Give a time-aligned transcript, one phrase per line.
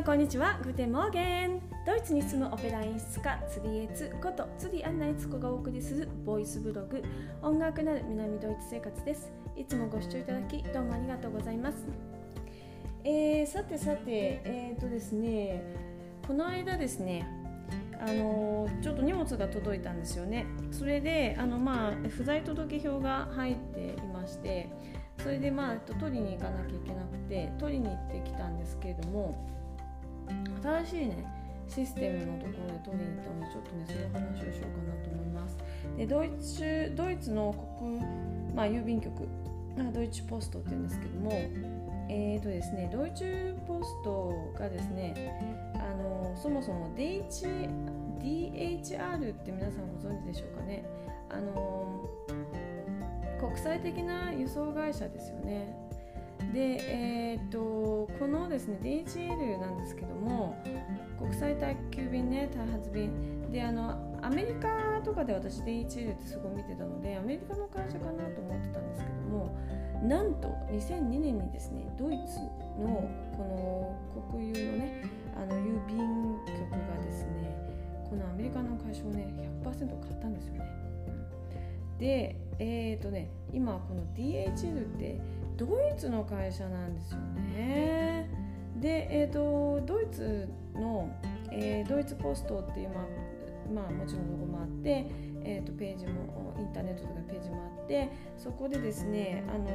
[0.00, 1.60] んこんにちはグテモーゲン。
[1.84, 7.02] ドイツに住むオペラ演出家釣りエツこと釣りアンナエツコがお送りするボイスブログ
[7.42, 9.32] 音楽なる南ドイツ生活です。
[9.56, 11.84] いつもご視聴いただきどうもありがとうございます。
[13.02, 15.64] えー、さてさてえっ、ー、とですね
[16.28, 17.26] この間ですね
[18.00, 20.46] あのちょっと荷物が届いたんですよね。
[20.70, 24.70] それであのまあ不在届表が入っていまして
[25.20, 29.57] それでまあ取りに行かなきゃいけなくて取りに行ってきたんですけれども
[30.84, 31.24] 新しいね
[31.68, 35.56] システムのところで取りに行ったのでちょっとねその話をしようかなと思います
[35.96, 38.00] でドイツドイツの国、
[38.54, 39.28] まあ、郵便局
[39.92, 41.78] ドイツポストって言うんですけども
[42.10, 45.14] えーとですね、ドイツポストがですね
[45.74, 47.68] あのそもそも DH
[48.18, 50.84] DHR って皆さんご存知でしょうかね
[51.28, 52.08] あの
[53.38, 55.76] 国際的な輸送会社ですよね。
[56.52, 60.56] で、えーと、このですね DHL なんですけども
[61.18, 69.56] 国際宅急便ね開発便であのアメリカとかで私 DHL ってすごい見てたのでアメリカの会社かなと思ってたんですけども
[70.02, 72.38] なんと2002年にですねドイツ
[72.80, 75.04] のこの国有のね
[75.36, 75.98] あの郵便
[76.46, 77.56] 局がですね
[78.08, 79.28] このアメリカの会社をね
[79.64, 80.64] 100%買ったんですよね。
[81.98, 85.20] でえっ、ー、とね今この DHL って
[85.58, 88.30] ドイツの会社なんですよね。
[88.76, 91.10] で、えーと、ドイツの、
[91.50, 95.06] えー、ドイツポストっていう、まあ、まあ、もちろんロゴもあって、
[95.44, 99.66] えーと、ページもインターネットとかページもあってそこでですねあの、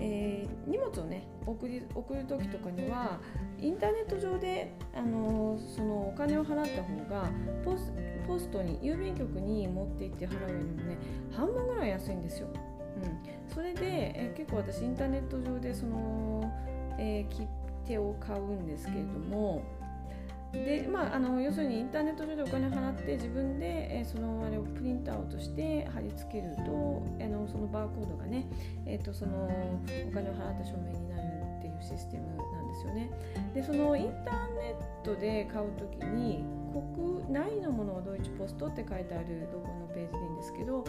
[0.00, 3.18] えー、荷物をね送り送る時とかには
[3.60, 7.30] インターネット上であのそのお金を払った方が
[7.64, 7.92] ポス
[8.26, 10.96] ポストに郵便局に持って行って払うよりもね
[11.32, 12.48] 半分ぐらい安いんですよ。
[13.02, 16.52] うん、それで、え結構私インターネット上でその、
[16.98, 17.46] えー、切
[17.86, 19.62] 手を買うんですけれども
[20.52, 28.46] でまあ、あの要するにインターネット上でお金払って自分で、えー、そのあれをプリントアウトして貼り付けるとあのそのバーコードがね、
[28.84, 31.22] えーと、そのお金を払った証明になる
[31.58, 33.10] っていうシステムなんですよね。
[33.54, 40.84] でそのインターネットで買う時に国内のものはドイツポストって書いてあるロゴのページでいいんですけど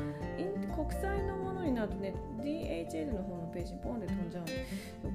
[0.75, 4.43] 国際のものになるとね DHL の方のページにポンで飛んじゃう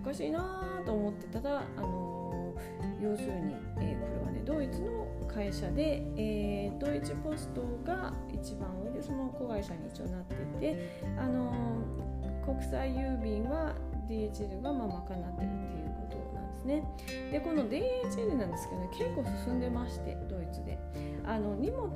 [0.01, 2.55] おかしいなと思ってたらあの
[3.01, 10.35] 要するに、えー、これはねドイツの会社で、えー、ドイツポストが一番上でその子会社に一応なって
[10.67, 11.53] いてあの
[12.45, 13.75] 国際郵便は
[14.09, 15.88] DHL がまあ賄ってるっていう
[16.69, 16.85] ね。
[17.33, 20.79] でこの DHL なんですけどね結構進んでましてドイツで。
[21.25, 21.91] あの荷物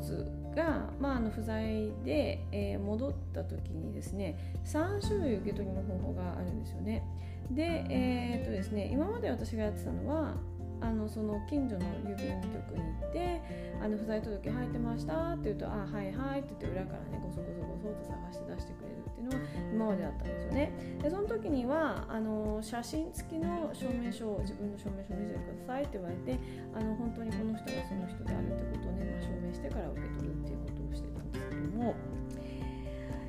[0.54, 7.02] が、まあ、あの不在で、えー、戻った時にですね3種類受け取りの方法があるんですよね。
[7.50, 10.36] で,、えー、っとですね今まで私がやってたのは
[10.82, 13.40] あのその近所の郵便局に行って
[13.80, 19.38] 「あの不在届入ってました」って言うと「あはいはい」って言って裏からねごそごそごそと探して出してくれるっていうのが
[19.72, 20.72] 今までだったんですよね。
[21.02, 26.38] でその時にはあの写真付きの証明書を自分の証明書を見せてくださいって言われて
[26.74, 31.94] あの本当にこの人がその人であるってことをね、まあ、証明してから受け取るっていうことをしてたんですけども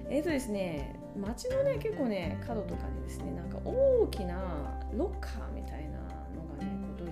[0.10, 6.00] えっ、ー、とですね街のね結構ね角とかにですねなんか大きなロッカーみたいな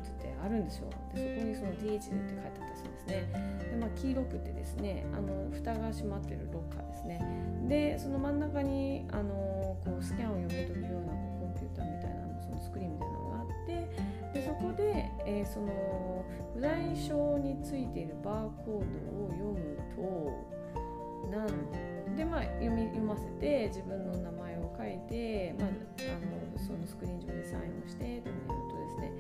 [0.10, 0.90] ってあるんですよ。
[1.14, 2.12] でそこにその DH って書いて
[2.46, 3.30] あったりするんですね。
[3.72, 7.22] で、まあ、黄色くてですねあの蓋が閉まってるロッカーですね。
[7.68, 20.62] でその真ん中にあのこうスキャンを読み取るようなこうコンピューターみたいなのそのスクリーンみたいなのがあってでそこで、えー、その不在証についているバーコードを読むと
[21.30, 29.12] なんでまあ読み読ませて自分の名前を書いて、まあ、あのそのスクリーン上でサインをしてというとですね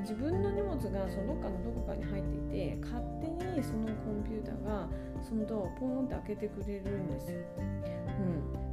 [0.00, 4.88] 自分の荷物がそのどっかのどこかに入っていて勝手にそのコンピューターが
[5.22, 7.38] そのドアをポーンって開けてくれるんですよ。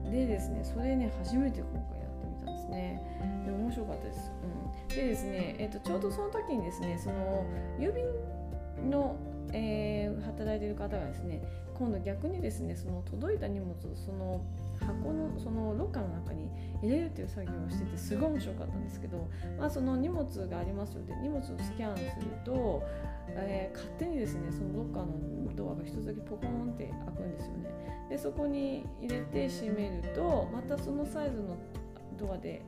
[0.05, 3.01] うん、でですねそれね初めて今回やってみたんですね。
[3.45, 4.31] で面白かったです。
[4.43, 7.45] うん、でですね、えーと、ちょうどその時にですねその
[7.77, 8.05] 郵便
[8.89, 9.15] の、
[9.53, 11.41] えー、働いている方がですね
[11.77, 14.41] 今度逆にですねその届いた荷物をその
[14.79, 16.49] 箱のそのロッカーの中に
[16.81, 19.27] 入れるっていう作業をしててすごい面白かったんですけど、
[19.57, 22.83] まあ、その荷物がありますよで荷物をスキャンすると、
[23.29, 27.69] えー、勝手にですねそのロッカーのドアが一つだけポコンって開くんですよね。
[28.09, 31.57] でそこに入れて閉めるとまたそのサイズの
[32.17, 32.61] ドアで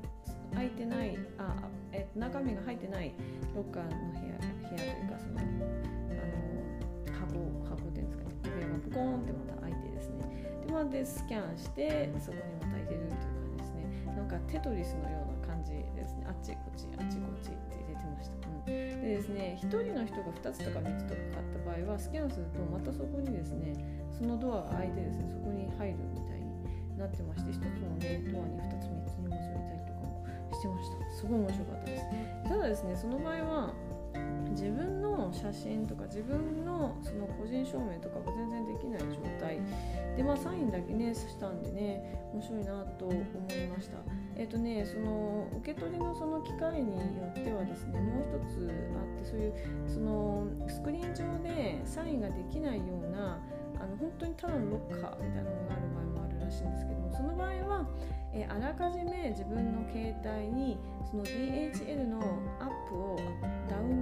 [0.53, 1.55] 開いてないあ、
[1.91, 3.13] えー、中身が入ってない
[3.55, 4.39] ロッカーの部屋
[4.69, 5.39] 部屋というかその
[7.29, 10.25] 箱箱っていうんですかね部屋がポコーンってまた開いてですね。
[10.65, 13.85] でまでスキャンしてそこにまた入れるという感じですね。
[14.17, 16.25] なんかテトリスのような感じですね。
[16.27, 23.73] あっちこっちあっちこっちって入れてました、うん、でですね1人の人が2つとか3つとか買った場合はスキャンするとまたそこにですね
[24.11, 30.99] そのドアが開いてですねそこに入るみたいになってまして1つの、ね、ドアに2つ3つ荷物を入れたりとかもしてました。
[31.15, 32.05] すごい面白かったです。
[32.49, 33.73] ただですねその場合は
[34.59, 39.07] 自分の写真とか自分のその個人証明とかが全然できない状
[39.39, 39.59] 態。
[40.17, 43.97] でまあサインだけねしたんでね面白いなと思いました。
[44.35, 49.53] えっ、ー、とねその受け取りのその機械によってはですねもう一つあってそういう
[49.87, 53.39] そのスクリーン上でサインができないような
[53.79, 57.87] あの本当にただのロッカーみたいなのがある場合もあるらしいんですけどもその場合は
[58.33, 60.77] えあらかじめ自分の携帯に
[61.09, 62.19] その DHL の
[62.59, 63.15] アップを
[63.67, 63.98] ダウン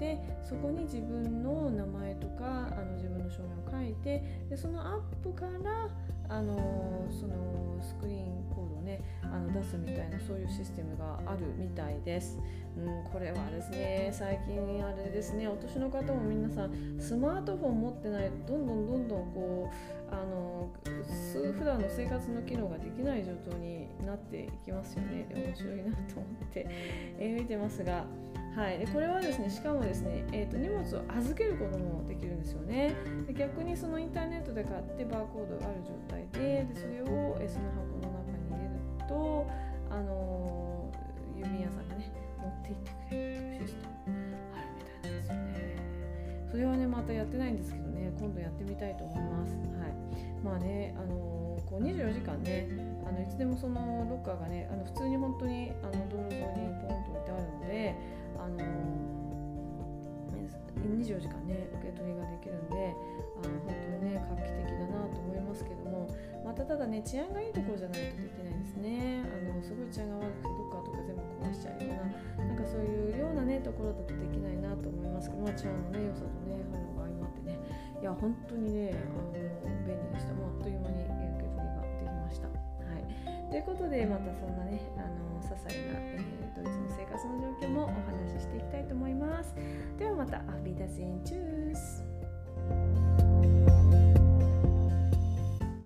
[0.00, 5.88] してそこに自分の名前とかあの自分の証明を書いてでそのアップから
[6.34, 6.56] あの
[7.10, 12.38] そのスクリーンコードをねあの出すみたいなそういうシステムがあるみたいです。
[12.78, 26.66] うん、これはですね最近あれですねお年の方も皆さんスマートフォン持ってないとどんどんどんどんこうあの普段の生活の機能ができない状況になっていきますよね面白いなと思って、
[27.18, 28.04] えー、見てますが。
[28.56, 32.94] はい、でこれはですねしかもですね、えーと、荷物を預けることもできるんですよね。
[33.26, 39.46] で逆にそのインターネットで買ってバーコードがある状態ででそれを、えその箱の中に入れると、
[39.88, 45.76] あのー、郵便屋さんがね持って行ってくれるというシステムあるみたいなんですよね。
[46.50, 49.54] それはねまたやってないんですけどね今度やってみたいと思います。
[49.54, 49.94] はい。
[50.42, 52.68] まあねあのー、こう24時間ね
[53.06, 56.59] あのいつでもそのロッカーがねあの普通に本当にあの道路上に
[58.40, 58.56] あの
[60.80, 62.96] 24時間ね受け取りができるんで
[63.36, 66.08] あの本当にね画期的だなと思いますけども
[66.44, 69.24] またただね治安がいいところじゃないとできないですね。
[69.28, 77.58] あのすごい治安が悪くてどっかとか全部壊しちゃうようななんかそういうようなねところだとできないなと思いますけど、まあ、治安のね良さとね反応が相まってね。
[78.00, 79.39] いや本当にねあの
[83.50, 89.56] ということでまたそんなねあの些細な、えー、ドイツの生活の状況もお話ししていきたいと思います。
[89.98, 92.04] ではまたアフィダゼンチュース。